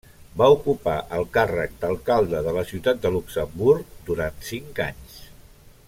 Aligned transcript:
Va 0.41 0.45
ocupar 0.53 0.95
el 1.17 1.27
càrrec 1.35 1.75
d'alcalde 1.83 2.41
de 2.47 2.55
la 2.57 2.65
ciutat 2.71 3.05
de 3.05 3.13
Luxemburg 3.17 3.93
durant 4.09 4.43
cinc 4.49 4.83
anys. 4.91 5.21